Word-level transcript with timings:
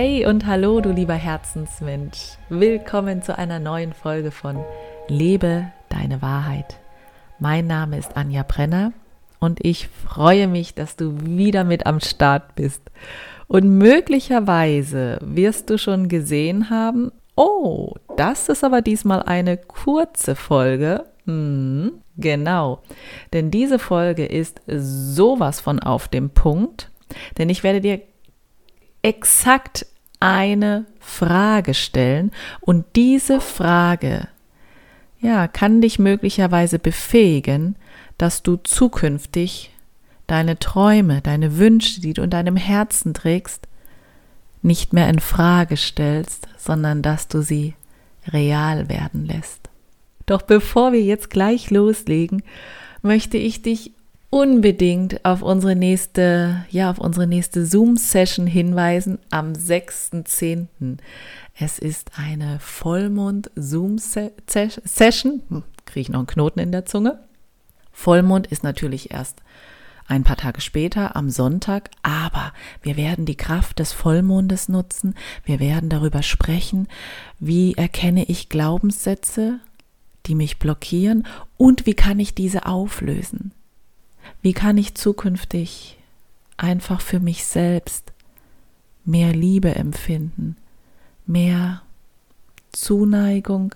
Hey 0.00 0.26
und 0.26 0.46
hallo, 0.46 0.80
du 0.80 0.92
lieber 0.92 1.14
Herzensmensch. 1.14 2.38
Willkommen 2.48 3.20
zu 3.20 3.36
einer 3.36 3.58
neuen 3.58 3.92
Folge 3.92 4.30
von 4.30 4.64
Lebe 5.08 5.72
deine 5.88 6.22
Wahrheit. 6.22 6.78
Mein 7.40 7.66
Name 7.66 7.98
ist 7.98 8.16
Anja 8.16 8.44
Brenner 8.46 8.92
und 9.40 9.58
ich 9.60 9.88
freue 9.88 10.46
mich, 10.46 10.74
dass 10.74 10.94
du 10.94 11.20
wieder 11.22 11.64
mit 11.64 11.86
am 11.86 11.98
Start 11.98 12.54
bist. 12.54 12.80
Und 13.48 13.76
möglicherweise 13.76 15.18
wirst 15.20 15.68
du 15.68 15.78
schon 15.78 16.06
gesehen 16.06 16.70
haben, 16.70 17.10
oh, 17.34 17.94
das 18.16 18.48
ist 18.48 18.62
aber 18.62 18.82
diesmal 18.82 19.24
eine 19.24 19.56
kurze 19.56 20.36
Folge. 20.36 21.06
Hm, 21.24 21.94
genau, 22.16 22.82
denn 23.32 23.50
diese 23.50 23.80
Folge 23.80 24.26
ist 24.26 24.60
sowas 24.68 25.60
von 25.60 25.80
auf 25.80 26.06
dem 26.06 26.30
Punkt, 26.30 26.92
denn 27.36 27.48
ich 27.48 27.64
werde 27.64 27.80
dir 27.80 28.00
exakt 29.08 29.86
eine 30.20 30.84
Frage 31.00 31.72
stellen 31.72 32.30
und 32.60 32.84
diese 32.94 33.40
Frage 33.40 34.28
ja, 35.20 35.48
kann 35.48 35.80
dich 35.80 35.98
möglicherweise 35.98 36.78
befähigen, 36.78 37.74
dass 38.18 38.42
du 38.42 38.56
zukünftig 38.56 39.72
deine 40.26 40.58
Träume, 40.58 41.22
deine 41.22 41.56
Wünsche, 41.56 42.00
die 42.00 42.12
du 42.12 42.22
in 42.22 42.30
deinem 42.30 42.56
Herzen 42.56 43.14
trägst, 43.14 43.66
nicht 44.60 44.92
mehr 44.92 45.08
in 45.08 45.20
Frage 45.20 45.76
stellst, 45.76 46.46
sondern 46.58 47.02
dass 47.02 47.28
du 47.28 47.42
sie 47.42 47.74
real 48.28 48.88
werden 48.88 49.24
lässt. 49.24 49.70
Doch 50.26 50.42
bevor 50.42 50.92
wir 50.92 51.02
jetzt 51.02 51.30
gleich 51.30 51.70
loslegen, 51.70 52.42
möchte 53.00 53.38
ich 53.38 53.62
dich 53.62 53.92
unbedingt 54.30 55.24
auf 55.24 55.42
unsere 55.42 55.76
nächste, 55.76 56.64
ja, 56.70 56.90
auf 56.90 56.98
unsere 56.98 57.26
nächste 57.26 57.64
Zoom-Session 57.64 58.46
hinweisen 58.46 59.18
am 59.30 59.52
6.10. 59.52 60.98
Es 61.58 61.78
ist 61.78 62.10
eine 62.16 62.58
Vollmond-Zoom-Session. 62.60 65.42
Hm, 65.48 65.62
Kriege 65.86 66.00
ich 66.00 66.10
noch 66.10 66.20
einen 66.20 66.26
Knoten 66.26 66.60
in 66.60 66.72
der 66.72 66.84
Zunge. 66.84 67.20
Vollmond 67.92 68.46
ist 68.46 68.62
natürlich 68.62 69.10
erst 69.10 69.42
ein 70.06 70.24
paar 70.24 70.36
Tage 70.36 70.60
später 70.60 71.16
am 71.16 71.30
Sonntag, 71.30 71.90
aber 72.02 72.52
wir 72.82 72.96
werden 72.96 73.24
die 73.26 73.36
Kraft 73.36 73.78
des 73.78 73.92
Vollmondes 73.92 74.68
nutzen. 74.68 75.14
Wir 75.44 75.60
werden 75.60 75.90
darüber 75.90 76.22
sprechen, 76.22 76.88
wie 77.38 77.74
erkenne 77.74 78.24
ich 78.24 78.48
Glaubenssätze, 78.48 79.60
die 80.26 80.34
mich 80.34 80.58
blockieren 80.58 81.26
und 81.56 81.86
wie 81.86 81.94
kann 81.94 82.18
ich 82.20 82.34
diese 82.34 82.66
auflösen. 82.66 83.52
Wie 84.42 84.52
kann 84.52 84.78
ich 84.78 84.94
zukünftig 84.94 85.98
einfach 86.56 87.00
für 87.00 87.20
mich 87.20 87.44
selbst 87.44 88.12
mehr 89.04 89.32
Liebe 89.32 89.74
empfinden, 89.74 90.56
mehr 91.26 91.82
Zuneigung, 92.72 93.74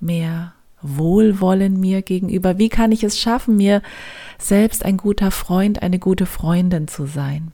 mehr 0.00 0.54
Wohlwollen 0.80 1.80
mir 1.80 2.02
gegenüber? 2.02 2.58
Wie 2.58 2.68
kann 2.68 2.92
ich 2.92 3.02
es 3.02 3.18
schaffen, 3.18 3.56
mir 3.56 3.82
selbst 4.38 4.84
ein 4.84 4.96
guter 4.96 5.30
Freund, 5.30 5.82
eine 5.82 5.98
gute 5.98 6.26
Freundin 6.26 6.88
zu 6.88 7.06
sein? 7.06 7.50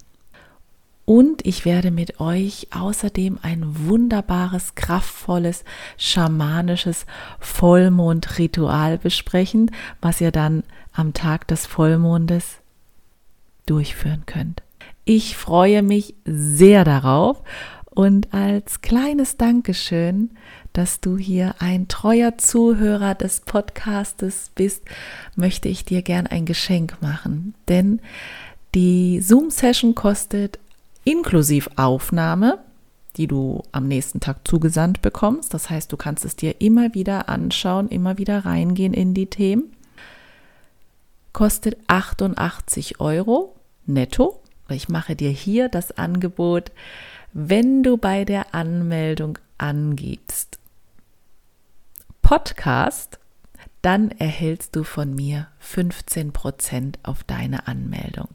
Und 1.06 1.46
ich 1.46 1.64
werde 1.66 1.90
mit 1.90 2.18
euch 2.18 2.68
außerdem 2.74 3.38
ein 3.42 3.62
wunderbares, 3.86 4.74
kraftvolles, 4.74 5.64
schamanisches 5.98 7.04
Vollmondritual 7.40 8.98
besprechen, 8.98 9.70
was 10.00 10.20
ihr 10.20 10.30
dann 10.32 10.62
am 10.92 11.12
Tag 11.12 11.46
des 11.48 11.66
Vollmondes 11.66 12.58
durchführen 13.66 14.24
könnt. 14.24 14.62
Ich 15.04 15.36
freue 15.36 15.82
mich 15.82 16.14
sehr 16.24 16.84
darauf 16.84 17.42
und 17.90 18.32
als 18.32 18.80
kleines 18.80 19.36
Dankeschön, 19.36 20.30
dass 20.72 21.00
du 21.00 21.18
hier 21.18 21.54
ein 21.60 21.86
treuer 21.86 22.38
Zuhörer 22.38 23.14
des 23.14 23.40
Podcastes 23.40 24.50
bist, 24.54 24.82
möchte 25.36 25.68
ich 25.68 25.84
dir 25.84 26.02
gern 26.02 26.26
ein 26.26 26.46
Geschenk 26.46 26.96
machen, 27.00 27.54
denn 27.68 28.00
die 28.74 29.20
Zoom-Session 29.20 29.94
kostet 29.94 30.58
inklusive 31.04 31.70
Aufnahme, 31.76 32.58
die 33.16 33.26
du 33.26 33.62
am 33.72 33.86
nächsten 33.86 34.20
Tag 34.20 34.46
zugesandt 34.46 35.02
bekommst. 35.02 35.54
Das 35.54 35.70
heißt, 35.70 35.92
du 35.92 35.96
kannst 35.96 36.24
es 36.24 36.36
dir 36.36 36.60
immer 36.60 36.94
wieder 36.94 37.28
anschauen, 37.28 37.88
immer 37.88 38.18
wieder 38.18 38.44
reingehen 38.44 38.92
in 38.94 39.14
die 39.14 39.26
Themen 39.26 39.74
kostet 41.34 41.76
88 41.88 43.00
Euro 43.00 43.54
netto. 43.84 44.40
Ich 44.70 44.88
mache 44.88 45.14
dir 45.14 45.28
hier 45.28 45.68
das 45.68 45.92
Angebot, 45.92 46.72
wenn 47.34 47.82
du 47.82 47.98
bei 47.98 48.24
der 48.24 48.54
Anmeldung 48.54 49.38
angibst 49.58 50.58
Podcast, 52.22 53.18
dann 53.82 54.10
erhältst 54.12 54.74
du 54.76 54.84
von 54.84 55.14
mir 55.14 55.48
15% 55.62 56.94
auf 57.02 57.22
deine 57.24 57.66
Anmeldung. 57.68 58.28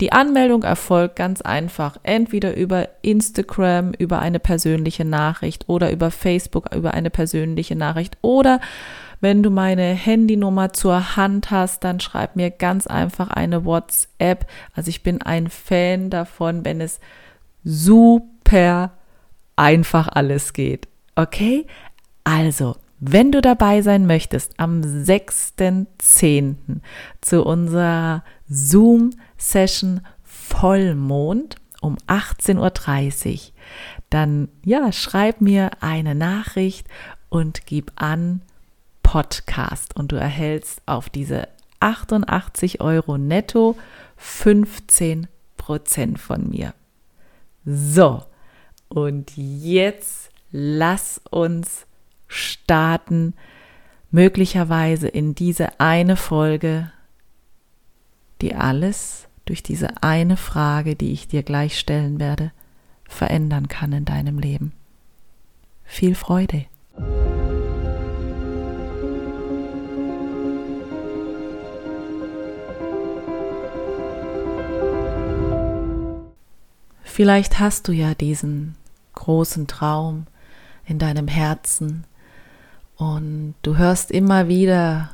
Die 0.00 0.12
Anmeldung 0.12 0.62
erfolgt 0.62 1.16
ganz 1.16 1.40
einfach, 1.40 1.96
entweder 2.02 2.56
über 2.56 2.88
Instagram, 3.02 3.92
über 3.98 4.20
eine 4.20 4.40
persönliche 4.40 5.04
Nachricht 5.04 5.68
oder 5.68 5.90
über 5.90 6.10
Facebook, 6.10 6.74
über 6.74 6.94
eine 6.94 7.10
persönliche 7.10 7.76
Nachricht 7.76 8.18
oder 8.22 8.60
wenn 9.20 9.42
du 9.42 9.50
meine 9.50 9.82
Handynummer 9.92 10.72
zur 10.72 11.16
Hand 11.16 11.50
hast, 11.50 11.84
dann 11.84 12.00
schreib 12.00 12.36
mir 12.36 12.50
ganz 12.50 12.86
einfach 12.86 13.28
eine 13.28 13.66
WhatsApp. 13.66 14.46
Also 14.74 14.88
ich 14.88 15.02
bin 15.02 15.20
ein 15.20 15.48
Fan 15.48 16.08
davon, 16.08 16.64
wenn 16.64 16.80
es 16.80 17.00
super 17.62 18.92
einfach 19.56 20.08
alles 20.08 20.54
geht. 20.54 20.88
Okay? 21.16 21.66
Also, 22.24 22.76
wenn 22.98 23.32
du 23.32 23.40
dabei 23.40 23.82
sein 23.82 24.06
möchtest 24.06 24.58
am 24.58 24.80
6.10. 24.80 26.54
zu 27.20 27.44
unserer 27.44 28.24
Zoom-Session 29.40 30.02
Vollmond 30.22 31.56
um 31.80 31.96
18.30 32.06 33.34
Uhr, 33.34 33.40
dann 34.10 34.48
ja, 34.64 34.92
schreib 34.92 35.40
mir 35.40 35.70
eine 35.80 36.14
Nachricht 36.14 36.86
und 37.30 37.66
gib 37.66 37.92
an, 37.96 38.42
Podcast 39.02 39.96
und 39.96 40.12
du 40.12 40.16
erhältst 40.16 40.82
auf 40.86 41.08
diese 41.08 41.48
88 41.80 42.80
Euro 42.80 43.18
netto 43.18 43.76
15 44.18 45.26
Prozent 45.56 46.20
von 46.20 46.48
mir. 46.48 46.74
So, 47.64 48.22
und 48.88 49.32
jetzt 49.36 50.30
lass 50.52 51.20
uns 51.30 51.86
starten, 52.28 53.34
möglicherweise 54.10 55.08
in 55.08 55.34
diese 55.34 55.80
eine 55.80 56.16
Folge, 56.16 56.92
die 58.40 58.54
alles 58.54 59.28
durch 59.50 59.64
diese 59.64 60.00
eine 60.00 60.36
Frage, 60.36 60.94
die 60.94 61.10
ich 61.10 61.26
dir 61.26 61.42
gleich 61.42 61.76
stellen 61.76 62.20
werde, 62.20 62.52
verändern 63.08 63.66
kann 63.66 63.92
in 63.92 64.04
deinem 64.04 64.38
Leben. 64.38 64.70
Viel 65.82 66.14
Freude! 66.14 66.66
Vielleicht 77.02 77.58
hast 77.58 77.88
du 77.88 77.92
ja 77.92 78.14
diesen 78.14 78.76
großen 79.16 79.66
Traum 79.66 80.28
in 80.86 81.00
deinem 81.00 81.26
Herzen 81.26 82.04
und 82.94 83.56
du 83.62 83.76
hörst 83.76 84.12
immer 84.12 84.46
wieder 84.46 85.10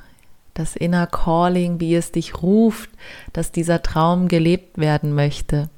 das 0.59 0.77
Inner 0.77 1.07
Calling, 1.07 1.81
wie 1.81 1.95
es 1.95 2.13
dich 2.13 2.43
ruft, 2.43 2.91
dass 3.33 3.53
dieser 3.53 3.83
Traum 3.83 4.29
gelebt 4.29 4.79
werden 4.79 5.15
möchte. 5.15 5.71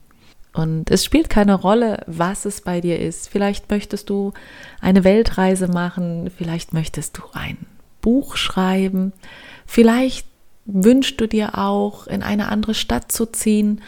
Und 0.52 0.90
es 0.90 1.04
spielt 1.04 1.30
keine 1.30 1.54
Rolle, 1.54 2.02
was 2.06 2.44
es 2.44 2.62
bei 2.62 2.80
dir 2.80 2.98
ist. 2.98 3.28
Vielleicht 3.28 3.70
möchtest 3.70 4.10
du 4.10 4.32
eine 4.80 5.04
Weltreise 5.04 5.68
machen, 5.68 6.30
vielleicht 6.36 6.72
möchtest 6.72 7.18
du 7.18 7.22
ein 7.32 7.58
Buch 8.00 8.36
schreiben, 8.36 9.12
vielleicht 9.66 10.26
wünschst 10.64 11.20
du 11.20 11.26
dir 11.26 11.58
auch, 11.58 12.06
in 12.06 12.22
eine 12.22 12.48
andere 12.48 12.74
Stadt 12.74 13.10
zu 13.10 13.26
ziehen 13.26 13.80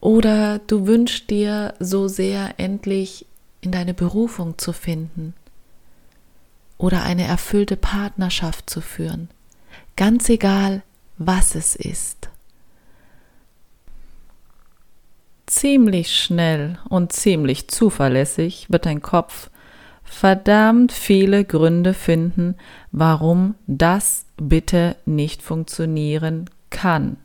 oder 0.00 0.60
du 0.60 0.86
wünschst 0.86 1.30
dir 1.30 1.74
so 1.78 2.08
sehr, 2.08 2.54
endlich 2.58 3.26
in 3.60 3.70
deine 3.70 3.94
Berufung 3.94 4.58
zu 4.58 4.72
finden 4.72 5.34
oder 6.78 7.02
eine 7.02 7.24
erfüllte 7.24 7.76
Partnerschaft 7.76 8.68
zu 8.68 8.80
führen. 8.80 9.28
Ganz 10.04 10.28
egal, 10.30 10.82
was 11.16 11.54
es 11.54 11.76
ist. 11.76 12.28
Ziemlich 15.46 16.16
schnell 16.16 16.80
und 16.88 17.12
ziemlich 17.12 17.68
zuverlässig 17.68 18.66
wird 18.68 18.86
dein 18.86 19.00
Kopf 19.00 19.48
verdammt 20.02 20.90
viele 20.90 21.44
Gründe 21.44 21.94
finden, 21.94 22.56
warum 22.90 23.54
das 23.68 24.26
bitte 24.36 24.96
nicht 25.06 25.40
funktionieren 25.40 26.50
kann. 26.70 27.16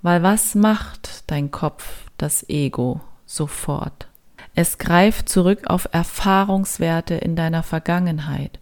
Weil 0.00 0.22
was 0.22 0.54
macht 0.54 1.24
dein 1.26 1.50
Kopf, 1.50 2.04
das 2.18 2.48
Ego, 2.48 3.00
sofort? 3.26 4.06
Es 4.54 4.78
greift 4.78 5.28
zurück 5.28 5.62
auf 5.66 5.88
Erfahrungswerte 5.90 7.14
in 7.14 7.34
deiner 7.34 7.64
Vergangenheit. 7.64 8.60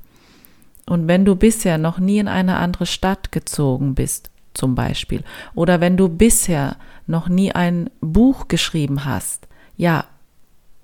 Und 0.86 1.08
wenn 1.08 1.24
du 1.24 1.34
bisher 1.34 1.78
noch 1.78 1.98
nie 1.98 2.18
in 2.18 2.28
eine 2.28 2.56
andere 2.56 2.86
Stadt 2.86 3.32
gezogen 3.32 3.94
bist, 3.94 4.30
zum 4.54 4.74
Beispiel, 4.74 5.22
oder 5.54 5.80
wenn 5.80 5.96
du 5.96 6.08
bisher 6.08 6.76
noch 7.06 7.28
nie 7.28 7.52
ein 7.52 7.90
Buch 8.00 8.48
geschrieben 8.48 9.04
hast, 9.04 9.46
ja, 9.76 10.04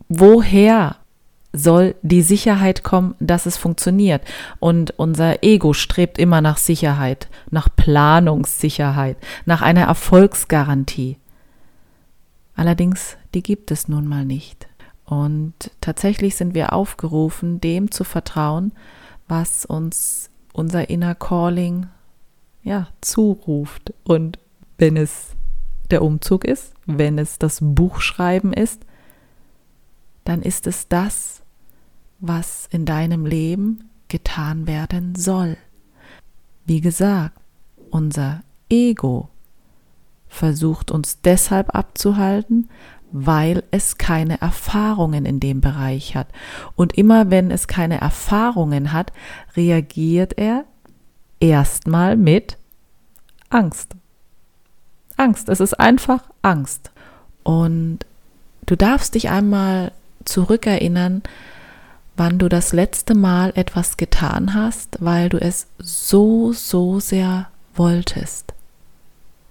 woher 0.08 0.96
soll 1.52 1.94
die 2.02 2.22
Sicherheit 2.22 2.82
kommen, 2.82 3.14
dass 3.20 3.46
es 3.46 3.56
funktioniert. 3.56 4.22
Und 4.58 4.98
unser 4.98 5.42
Ego 5.42 5.74
strebt 5.74 6.18
immer 6.18 6.40
nach 6.40 6.56
Sicherheit, 6.56 7.28
nach 7.50 7.68
Planungssicherheit, 7.74 9.18
nach 9.44 9.60
einer 9.60 9.82
Erfolgsgarantie. 9.82 11.18
Allerdings, 12.56 13.16
die 13.34 13.42
gibt 13.42 13.70
es 13.70 13.88
nun 13.88 14.06
mal 14.06 14.24
nicht. 14.24 14.66
Und 15.04 15.54
tatsächlich 15.80 16.36
sind 16.36 16.54
wir 16.54 16.72
aufgerufen, 16.72 17.60
dem 17.60 17.90
zu 17.90 18.04
vertrauen, 18.04 18.72
was 19.32 19.64
uns 19.64 20.28
unser 20.52 20.90
Inner 20.90 21.14
Calling 21.14 21.86
ja 22.62 22.88
zuruft. 23.00 23.94
Und 24.04 24.38
wenn 24.76 24.98
es 24.98 25.28
der 25.90 26.02
Umzug 26.02 26.44
ist, 26.44 26.74
wenn 26.84 27.18
es 27.18 27.38
das 27.38 27.60
Buchschreiben 27.62 28.52
ist, 28.52 28.84
dann 30.24 30.42
ist 30.42 30.66
es 30.66 30.86
das, 30.86 31.40
was 32.20 32.68
in 32.70 32.84
deinem 32.84 33.24
Leben 33.24 33.88
getan 34.08 34.66
werden 34.66 35.14
soll. 35.14 35.56
Wie 36.66 36.82
gesagt, 36.82 37.34
unser 37.88 38.42
Ego 38.68 39.30
versucht 40.28 40.90
uns 40.90 41.22
deshalb 41.22 41.74
abzuhalten, 41.74 42.68
weil 43.12 43.62
es 43.70 43.98
keine 43.98 44.40
Erfahrungen 44.40 45.26
in 45.26 45.38
dem 45.38 45.60
Bereich 45.60 46.16
hat. 46.16 46.28
Und 46.74 46.96
immer 46.96 47.30
wenn 47.30 47.50
es 47.50 47.68
keine 47.68 48.00
Erfahrungen 48.00 48.92
hat, 48.92 49.12
reagiert 49.56 50.38
er 50.38 50.64
erstmal 51.40 52.16
mit 52.16 52.56
Angst. 53.50 53.94
Angst, 55.16 55.48
es 55.48 55.60
ist 55.60 55.78
einfach 55.78 56.22
Angst. 56.40 56.90
Und 57.42 58.00
du 58.66 58.76
darfst 58.76 59.14
dich 59.14 59.28
einmal 59.28 59.92
zurückerinnern, 60.24 61.22
wann 62.16 62.38
du 62.38 62.48
das 62.48 62.72
letzte 62.72 63.14
Mal 63.14 63.52
etwas 63.54 63.96
getan 63.96 64.54
hast, 64.54 64.98
weil 65.00 65.28
du 65.28 65.38
es 65.38 65.66
so, 65.78 66.52
so 66.52 67.00
sehr 67.00 67.48
wolltest. 67.74 68.54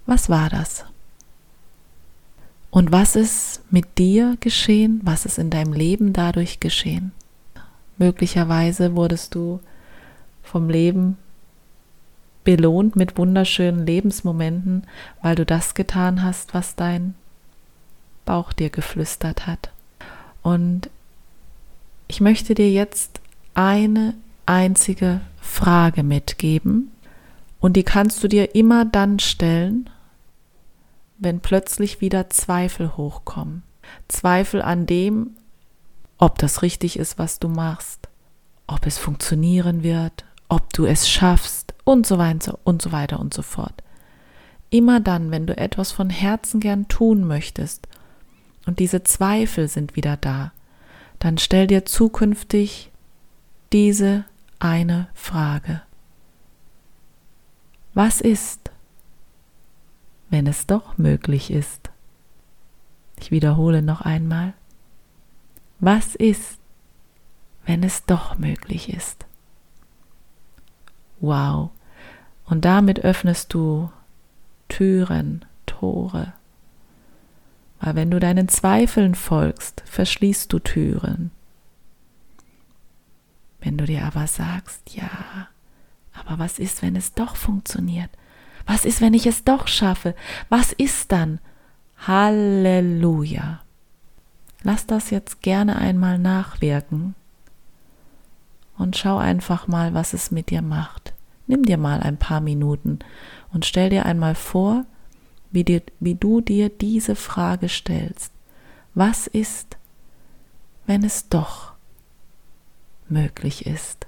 Was 0.06 0.28
war 0.28 0.48
das? 0.48 0.84
Und 2.72 2.90
was 2.90 3.16
ist 3.16 3.60
mit 3.70 3.98
dir 3.98 4.38
geschehen? 4.40 5.02
Was 5.04 5.26
ist 5.26 5.38
in 5.38 5.50
deinem 5.50 5.74
Leben 5.74 6.14
dadurch 6.14 6.58
geschehen? 6.58 7.12
Möglicherweise 7.98 8.96
wurdest 8.96 9.34
du 9.34 9.60
vom 10.42 10.70
Leben 10.70 11.18
belohnt 12.44 12.96
mit 12.96 13.18
wunderschönen 13.18 13.84
Lebensmomenten, 13.84 14.84
weil 15.20 15.34
du 15.34 15.44
das 15.44 15.74
getan 15.74 16.22
hast, 16.22 16.54
was 16.54 16.74
dein 16.74 17.14
Bauch 18.24 18.54
dir 18.54 18.70
geflüstert 18.70 19.46
hat. 19.46 19.70
Und 20.42 20.88
ich 22.08 22.22
möchte 22.22 22.54
dir 22.54 22.70
jetzt 22.70 23.20
eine 23.52 24.14
einzige 24.46 25.20
Frage 25.42 26.02
mitgeben 26.02 26.90
und 27.60 27.76
die 27.76 27.84
kannst 27.84 28.24
du 28.24 28.28
dir 28.28 28.54
immer 28.54 28.86
dann 28.86 29.18
stellen, 29.18 29.90
wenn 31.22 31.40
plötzlich 31.40 32.00
wieder 32.00 32.30
Zweifel 32.30 32.96
hochkommen. 32.96 33.62
Zweifel 34.08 34.62
an 34.62 34.86
dem, 34.86 35.36
ob 36.18 36.38
das 36.38 36.62
richtig 36.62 36.98
ist, 36.98 37.18
was 37.18 37.38
du 37.38 37.48
machst, 37.48 38.08
ob 38.66 38.86
es 38.86 38.98
funktionieren 38.98 39.82
wird, 39.82 40.24
ob 40.48 40.72
du 40.72 40.84
es 40.84 41.08
schaffst 41.08 41.74
und 41.84 42.06
so 42.06 42.18
weiter 42.18 42.58
und 42.64 42.82
so 42.82 42.92
weiter 42.92 43.20
und 43.20 43.34
so 43.34 43.42
fort. 43.42 43.82
Immer 44.70 45.00
dann, 45.00 45.30
wenn 45.30 45.46
du 45.46 45.56
etwas 45.56 45.92
von 45.92 46.10
Herzen 46.10 46.60
gern 46.60 46.88
tun 46.88 47.24
möchtest 47.24 47.88
und 48.66 48.78
diese 48.78 49.02
Zweifel 49.02 49.68
sind 49.68 49.96
wieder 49.96 50.16
da, 50.16 50.52
dann 51.18 51.38
stell 51.38 51.66
dir 51.66 51.84
zukünftig 51.84 52.90
diese 53.72 54.24
eine 54.60 55.08
Frage. 55.14 55.82
Was 57.94 58.20
ist, 58.20 58.61
wenn 60.42 60.48
es 60.48 60.66
doch 60.66 60.98
möglich 60.98 61.52
ist? 61.52 61.92
Ich 63.20 63.30
wiederhole 63.30 63.80
noch 63.80 64.00
einmal. 64.00 64.54
Was 65.78 66.16
ist, 66.16 66.58
wenn 67.64 67.84
es 67.84 68.06
doch 68.06 68.38
möglich 68.38 68.92
ist? 68.92 69.24
Wow. 71.20 71.70
Und 72.44 72.64
damit 72.64 73.04
öffnest 73.04 73.54
du 73.54 73.88
Türen, 74.68 75.44
Tore, 75.64 76.32
weil 77.78 77.94
wenn 77.94 78.10
du 78.10 78.18
deinen 78.18 78.48
Zweifeln 78.48 79.14
folgst, 79.14 79.84
verschließt 79.86 80.52
du 80.52 80.58
Türen. 80.58 81.30
Wenn 83.60 83.78
du 83.78 83.84
dir 83.84 84.04
aber 84.06 84.26
sagst, 84.26 84.92
ja, 84.92 85.46
aber 86.12 86.40
was 86.40 86.58
ist, 86.58 86.82
wenn 86.82 86.96
es 86.96 87.14
doch 87.14 87.36
funktioniert? 87.36 88.10
Was 88.66 88.84
ist, 88.84 89.00
wenn 89.00 89.14
ich 89.14 89.26
es 89.26 89.44
doch 89.44 89.68
schaffe? 89.68 90.14
Was 90.48 90.72
ist 90.72 91.12
dann? 91.12 91.40
Halleluja. 92.06 93.60
Lass 94.62 94.86
das 94.86 95.10
jetzt 95.10 95.42
gerne 95.42 95.76
einmal 95.76 96.18
nachwirken 96.18 97.14
und 98.78 98.96
schau 98.96 99.18
einfach 99.18 99.66
mal, 99.68 99.94
was 99.94 100.12
es 100.12 100.30
mit 100.30 100.50
dir 100.50 100.62
macht. 100.62 101.14
Nimm 101.46 101.64
dir 101.64 101.78
mal 101.78 102.00
ein 102.00 102.16
paar 102.16 102.40
Minuten 102.40 103.00
und 103.52 103.64
stell 103.66 103.90
dir 103.90 104.06
einmal 104.06 104.34
vor, 104.34 104.84
wie, 105.50 105.64
dir, 105.64 105.82
wie 106.00 106.14
du 106.14 106.40
dir 106.40 106.68
diese 106.68 107.14
Frage 107.14 107.68
stellst. 107.68 108.32
Was 108.94 109.26
ist, 109.26 109.76
wenn 110.86 111.04
es 111.04 111.28
doch 111.28 111.72
möglich 113.08 113.66
ist? 113.66 114.06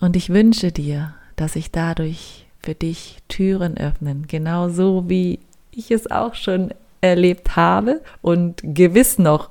Und 0.00 0.16
ich 0.16 0.30
wünsche 0.30 0.70
dir, 0.70 1.14
dass 1.40 1.54
sich 1.54 1.70
dadurch 1.70 2.46
für 2.60 2.74
dich 2.74 3.18
Türen 3.28 3.76
öffnen, 3.76 4.26
genauso 4.26 5.08
wie 5.08 5.38
ich 5.70 5.90
es 5.90 6.10
auch 6.10 6.34
schon 6.34 6.74
erlebt 7.00 7.56
habe 7.56 8.00
und 8.22 8.60
gewiss 8.62 9.18
noch 9.18 9.50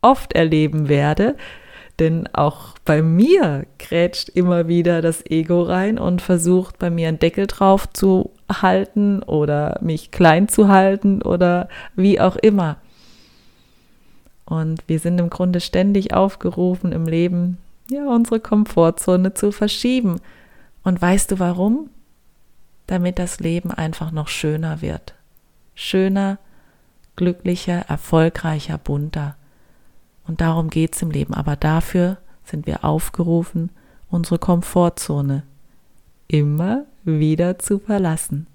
oft 0.00 0.32
erleben 0.32 0.88
werde, 0.88 1.36
denn 1.98 2.28
auch 2.32 2.74
bei 2.84 3.02
mir 3.02 3.66
krätscht 3.78 4.28
immer 4.28 4.68
wieder 4.68 5.02
das 5.02 5.26
Ego 5.26 5.62
rein 5.62 5.98
und 5.98 6.22
versucht 6.22 6.78
bei 6.78 6.90
mir 6.90 7.08
einen 7.08 7.18
Deckel 7.18 7.46
drauf 7.46 7.92
zu 7.92 8.30
halten 8.50 9.22
oder 9.22 9.78
mich 9.82 10.10
klein 10.10 10.48
zu 10.48 10.68
halten 10.68 11.22
oder 11.22 11.68
wie 11.96 12.20
auch 12.20 12.36
immer. 12.36 12.76
Und 14.46 14.82
wir 14.86 14.98
sind 14.98 15.20
im 15.20 15.28
Grunde 15.28 15.60
ständig 15.60 16.14
aufgerufen 16.14 16.92
im 16.92 17.04
Leben, 17.04 17.58
ja, 17.90 18.06
unsere 18.06 18.40
Komfortzone 18.40 19.34
zu 19.34 19.52
verschieben. 19.52 20.20
Und 20.88 21.02
weißt 21.02 21.32
du 21.32 21.38
warum? 21.38 21.90
Damit 22.86 23.18
das 23.18 23.40
Leben 23.40 23.70
einfach 23.70 24.10
noch 24.10 24.28
schöner 24.28 24.80
wird. 24.80 25.12
Schöner, 25.74 26.38
glücklicher, 27.14 27.80
erfolgreicher, 27.80 28.78
bunter. 28.78 29.36
Und 30.26 30.40
darum 30.40 30.70
geht 30.70 30.94
es 30.94 31.02
im 31.02 31.10
Leben. 31.10 31.34
Aber 31.34 31.56
dafür 31.56 32.16
sind 32.42 32.66
wir 32.66 32.86
aufgerufen, 32.86 33.68
unsere 34.08 34.38
Komfortzone 34.38 35.42
immer 36.26 36.86
wieder 37.04 37.58
zu 37.58 37.80
verlassen. 37.80 38.46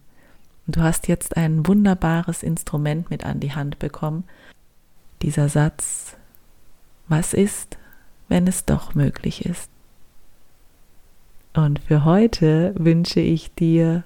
Und 0.65 0.77
du 0.77 0.81
hast 0.81 1.07
jetzt 1.07 1.37
ein 1.37 1.67
wunderbares 1.67 2.41
Instrument 2.41 3.11
mit 3.11 3.23
an 3.25 3.41
die 3.41 3.53
Hand 3.53 3.77
bekommen. 3.77 4.23
Dieser 5.21 5.49
Satz, 5.49 6.17
was 7.07 7.35
ist, 7.35 7.77
wenn 8.27 8.47
es 8.47 8.65
doch 8.65 8.95
möglich 8.95 9.45
ist? 9.45 9.69
Und 11.55 11.79
für 11.79 12.03
heute 12.05 12.73
wünsche 12.77 13.19
ich 13.19 13.53
dir, 13.53 14.03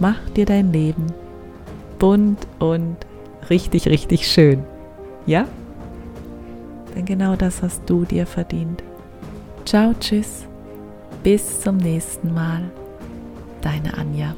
mach 0.00 0.18
dir 0.30 0.46
dein 0.46 0.72
Leben 0.72 1.06
bunt 1.98 2.46
und 2.58 2.96
richtig, 3.50 3.86
richtig 3.86 4.26
schön. 4.26 4.62
Ja? 5.26 5.46
Denn 6.94 7.04
genau 7.04 7.36
das 7.36 7.62
hast 7.62 7.82
du 7.86 8.04
dir 8.04 8.26
verdient. 8.26 8.82
Ciao, 9.64 9.94
tschüss. 9.98 10.46
Bis 11.22 11.60
zum 11.60 11.76
nächsten 11.78 12.32
Mal. 12.32 12.62
Deine 13.60 13.96
Anja. 13.98 14.34